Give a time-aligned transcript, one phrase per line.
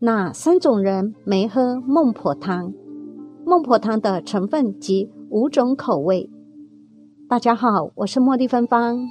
[0.00, 2.72] 哪三种人没喝孟婆汤？
[3.44, 6.30] 孟婆汤的成分及五种口味。
[7.28, 9.08] 大家好，我是茉莉芬芳。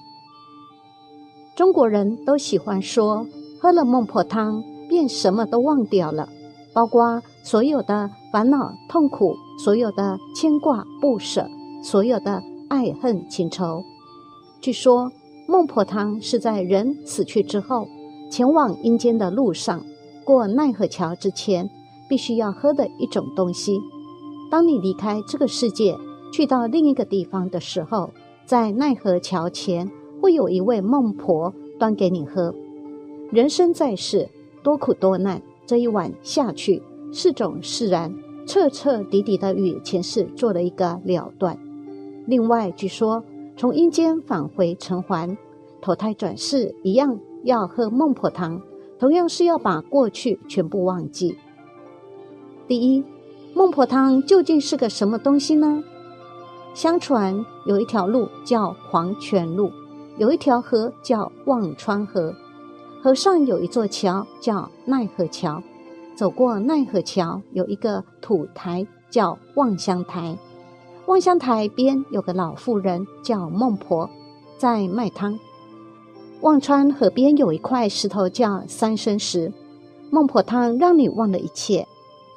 [1.58, 3.28] 中国人都喜欢说，
[3.60, 6.30] 喝了孟婆汤便什么都忘掉了，
[6.73, 11.50] 包括所有的烦恼痛苦，所有的牵挂不舍，
[11.84, 13.84] 所有的爱恨情仇。
[14.62, 15.12] 据说
[15.50, 17.90] 孟婆汤是在人死去之后，
[18.32, 19.84] 前往阴间的路上，
[20.28, 21.70] 过奈何桥之前，
[22.09, 23.80] 必须要喝的一种东西。
[24.52, 25.98] 当你离开这个世界，
[26.34, 28.09] 去到另一个地方的时候，
[28.45, 29.90] 在奈何桥前。
[30.20, 32.53] 会有一位孟婆端给你喝。
[33.31, 34.27] 人生在世，
[34.63, 36.81] 多苦多难，这一碗下去，
[37.14, 38.12] 是种释然，
[38.48, 41.55] 彻彻底底的与前世做了一个了断。
[42.25, 43.23] 另外，据说
[43.55, 45.38] 从阴间返回尘寰，
[45.81, 48.59] 投胎转世一样要喝孟婆汤，
[49.00, 51.38] 同样是要把过去全部忘记。
[52.68, 53.04] 第一，
[53.54, 55.84] 孟婆汤究竟是个什么东西呢？
[56.73, 59.72] 相传有一条路叫黄泉路。
[60.17, 62.34] 有一条河叫忘川河，
[63.04, 65.61] 河上有一座桥叫奈何桥。
[66.16, 70.36] 走过奈何桥，有一个土台叫望乡台。
[71.06, 74.09] 望乡台边有个老妇人叫孟婆，
[74.58, 75.38] 在卖汤。
[76.41, 79.52] 忘川河边有一块石头叫三生石，
[80.11, 81.88] 孟婆汤让你忘了一切。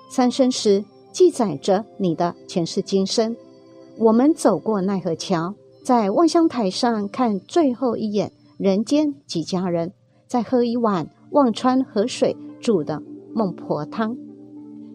[0.09, 3.37] 三生石记载着你的前世今生。
[3.99, 5.55] 我们走过奈何桥。
[5.83, 9.93] 在望乡台上看最后一眼人间几家人，
[10.27, 13.03] 再喝一碗忘川河水煮的
[13.35, 14.17] 孟婆汤。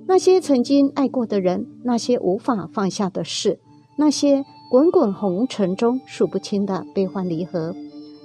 [0.08, 3.60] 那些曾经爱过的人，那些无法放下的事，
[3.98, 7.76] 那些滚滚红尘中数不清的悲欢离合，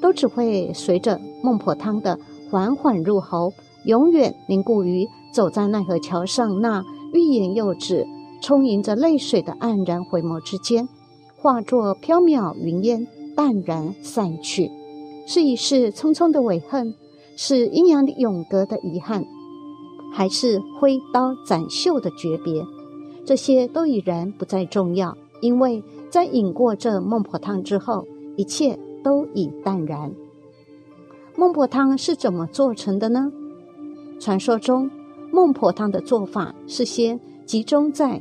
[0.00, 2.18] 都只会随着孟婆汤的
[2.50, 3.52] 缓缓入喉，
[3.84, 8.06] 永远凝固于走在奈何桥上那欲言又止、
[8.40, 10.88] 充盈着泪水的黯然回眸之间。
[11.36, 14.70] 化作缥缈云烟，淡然散去，
[15.26, 16.94] 是一世匆匆的悔恨，
[17.36, 19.24] 是阴阳永隔的遗憾，
[20.12, 22.62] 还是挥刀斩袖的诀别？
[23.24, 28.04] 这些都已然不再重要，因为在饮过这孟婆汤之后，
[28.36, 30.12] 一切都已淡然。
[31.36, 33.32] 孟婆汤是怎么做成的呢？
[34.18, 34.90] 传说中，
[35.32, 38.20] 孟婆汤的做法是先集中在。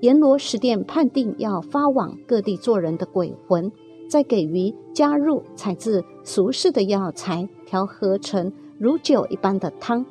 [0.00, 3.72] 阎罗十殿判定要发往各地做人的鬼魂，
[4.08, 10.04] 再给予加入采自俗世的药材调合成如酒一般的汤，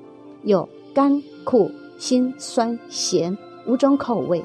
[0.43, 1.69] 有甘、苦、
[1.99, 3.37] 辛、酸、咸
[3.67, 4.43] 五种口味。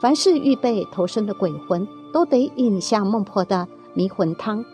[0.00, 4.64] 凡是预备投生的鬼魂，都得饮下孟婆的迷魂汤。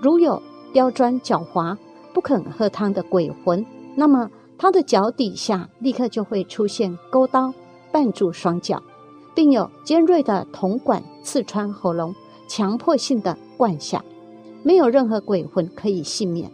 [0.00, 0.42] 如有
[0.72, 1.76] 刁钻狡猾、
[2.12, 3.64] 不肯喝汤的鬼魂，
[3.96, 7.52] 那么他的脚底下立刻就会出现钩刀，
[7.92, 8.82] 绊住双脚。
[9.34, 12.12] 并有尖锐的铜管刺穿喉咙，
[12.48, 14.04] 强迫性的灌下，
[14.64, 16.50] 没有任何鬼魂可以幸免。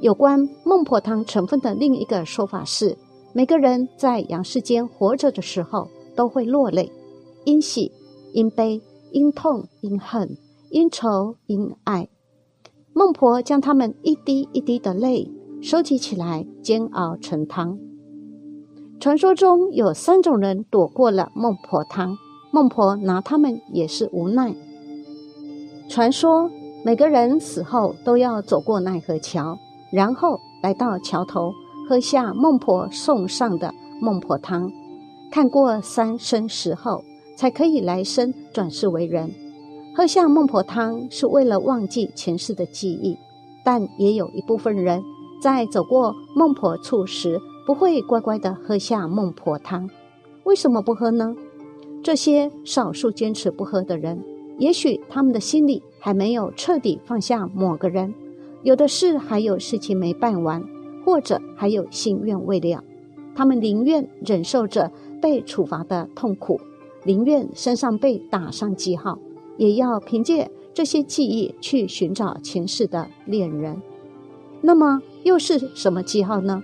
[0.00, 2.98] 有关孟婆汤成分的另一个说法是：
[3.32, 5.86] 每个人在阳世间活着的时候
[6.16, 6.90] 都会落泪，
[7.44, 7.92] 因喜、
[8.32, 10.36] 因悲、因痛、因恨、
[10.70, 12.08] 因愁、因爱。
[12.98, 15.30] 孟婆将他们一滴一滴的泪
[15.62, 17.78] 收集起来，煎熬成汤。
[18.98, 22.16] 传说中有三种人躲过了孟婆汤，
[22.50, 24.52] 孟婆拿他们也是无奈。
[25.88, 26.50] 传说
[26.84, 29.56] 每个人死后都要走过奈何桥，
[29.92, 31.52] 然后来到桥头
[31.88, 34.72] 喝下孟婆送上的孟婆汤，
[35.30, 37.04] 看过三生石后
[37.36, 39.30] 才可以来生转世为人。
[39.98, 43.18] 喝下孟婆汤是为了忘记前世的记忆，
[43.64, 45.02] 但也有一部分人
[45.42, 47.40] 在走过孟婆处时。
[47.66, 49.90] 不会乖乖的喝下孟婆汤，
[50.44, 51.34] 为什么不喝呢？
[52.00, 54.22] 这些少数坚持不喝的人，
[54.58, 58.14] 也许他们的心里还没有彻底放下某个人，
[58.62, 60.64] 有的事还有事情没办完，
[61.04, 62.84] 或者还有心愿未了。
[63.34, 66.60] 他们宁愿忍受着被处罚的痛苦，
[67.02, 69.18] 宁愿身上被打上记号，
[69.58, 73.82] 也要凭借这些记忆去寻找前世的恋人。
[74.62, 76.62] 那么又是什么记号呢？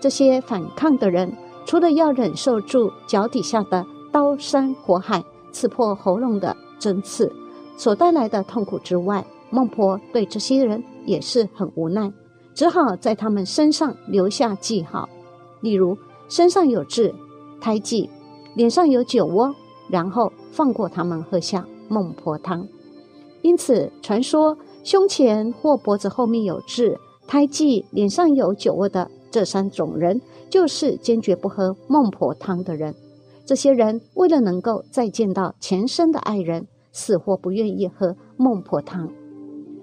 [0.00, 1.32] 这些反抗的人，
[1.64, 5.22] 除了要忍受住脚底下的刀山火海
[5.52, 7.32] 刺破喉咙的针刺
[7.76, 12.12] 所带来的痛苦之外，孟婆对这些人也是很无奈，
[12.54, 15.08] 只好在他们身上留下记号，
[15.60, 15.96] 例如
[16.28, 17.14] 身上有痣、
[17.60, 18.08] 胎记，
[18.54, 19.54] 脸上有酒窝，
[19.88, 22.66] 然后放过他们喝下孟婆汤。
[23.42, 29.10] 因此，传说胸前或脖子后面有痣、胎记、脸上有酒窝的。
[29.30, 32.94] 这三种人就是坚决不喝孟婆汤的人。
[33.44, 39.10] 这些人为了能够再见到前生的爱人，死活不愿意喝孟婆汤，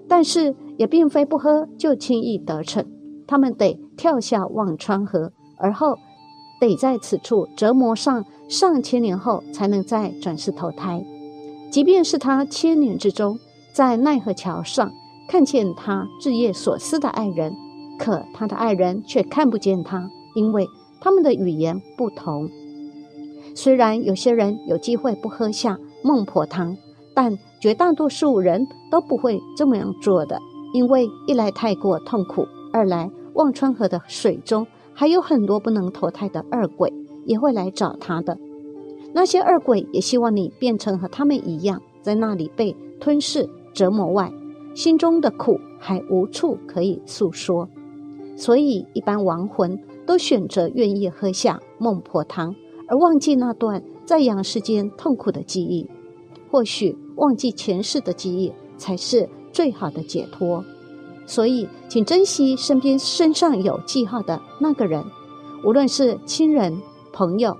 [0.08, 2.84] 但是也并非不喝就轻易得逞，
[3.26, 5.96] 他们得跳下忘川河，而后
[6.60, 11.04] 得在此处折磨上上千年后，才能再转世投胎。
[11.70, 13.38] 即便是他千年之中，
[13.72, 14.90] 在奈何桥上
[15.28, 17.54] 看见他日夜所思的爱人，
[17.98, 20.66] 可他的爱人却看不见他，因为
[21.00, 22.48] 他们的语言不同。
[23.54, 26.76] 虽然有些人有机会不喝下孟婆汤，
[27.14, 30.40] 但绝大多数人都不会这么样做的，
[30.72, 36.92] 因为一来太过痛苦，二来忘川河的水中还有很多不能投胎的恶鬼
[37.24, 38.38] 也会来找他的。
[39.16, 44.30] 那些恶鬼也希望你变成和他们一样，在那里被吞噬折磨外，
[44.74, 47.66] 心中的苦还无处可以诉说，
[48.36, 52.54] 所以一般亡魂都选择愿意喝下孟婆汤。
[52.88, 55.88] 而忘记那段在阳世间痛苦的记忆，
[56.50, 60.62] 或许忘记前世的记忆才是最好的解脱。
[61.24, 65.02] 所以，请珍惜身边身上有记号的那个人，
[65.64, 66.82] 无论是亲人、
[67.14, 67.56] 朋友，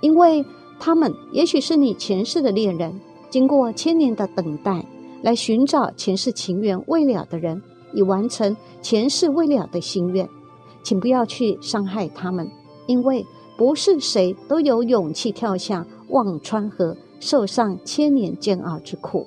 [0.00, 0.44] 因为
[0.78, 3.00] 他们也许是你前世的恋人。
[3.28, 4.86] 经过千年的等待，
[5.22, 7.62] 来寻找前世情缘未了的人，
[7.92, 10.28] 以完成前世未了的心愿。
[10.82, 12.48] 请不要去伤害他们，
[12.86, 13.26] 因为。
[13.58, 19.24] 不是谁都有勇气跳下忘川河，受上千年煎熬之苦。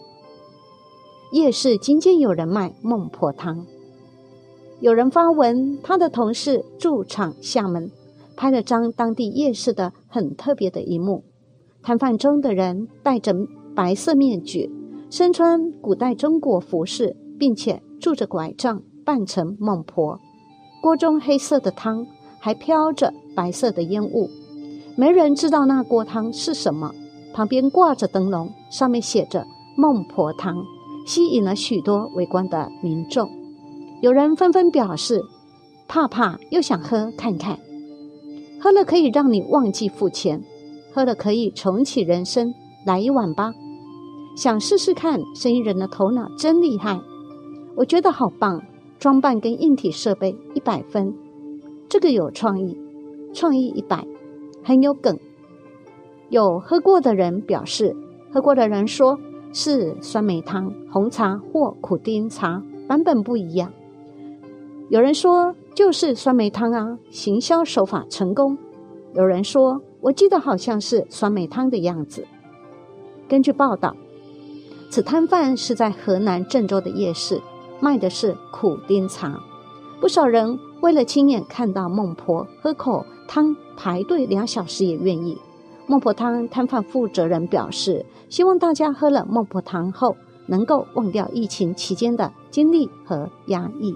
[1.31, 3.65] 夜市今天有人卖孟婆汤，
[4.81, 7.89] 有人发文，他的同事驻场厦门，
[8.35, 11.23] 拍了张当地夜市的很特别的一幕。
[11.89, 13.33] 摊贩中的人戴着
[13.75, 14.69] 白色面具，
[15.09, 20.19] 身穿古代中国服饰，并且拄着拐杖，扮成孟婆。
[20.83, 22.05] 锅中黑色的汤。
[22.41, 24.29] 还飘着白色的烟雾，
[24.95, 26.93] 没人知道那锅汤是什么。
[27.33, 29.45] 旁边挂着灯笼，上面写着
[29.75, 30.63] “孟婆汤”，
[31.07, 33.27] 吸引了许多围观的民众。
[33.99, 35.21] 有人纷纷表示
[35.89, 37.59] ：“怕怕，又想喝看看。
[38.61, 40.41] 喝了可以让你忘记付钱，
[40.93, 42.53] 喝了可以重启人生，
[42.85, 43.53] 来一碗吧。”
[44.35, 47.01] 想试试看，生意人的头脑真厉害，
[47.75, 48.61] 我觉得好棒，
[48.97, 51.13] 装扮跟硬体设备一百分。
[51.89, 52.77] 这个有创意，
[53.33, 54.07] 创意一百，
[54.63, 55.17] 很有梗。
[56.29, 57.95] 有喝过的人表示，
[58.31, 59.17] 喝过的人说
[59.51, 63.73] 是酸梅汤、红茶或苦丁茶，版本不一样。
[64.89, 68.57] 有人说就是酸梅汤啊，行销手法成功。
[69.15, 72.25] 有人说我记得好像是酸梅汤的样子。
[73.27, 73.95] 根据报道，
[74.89, 77.41] 此摊贩是在河南郑州的夜市，
[77.81, 79.39] 卖的是苦丁茶。
[79.99, 85.37] 不少人为了亲眼看到孟婆喝口汤，排队两小时也愿意。
[85.85, 90.15] 孟婆汤摊贩负责人表示，希望大家喝了孟婆汤后，
[90.47, 93.93] 能够忘掉疫情期间的经历和压抑。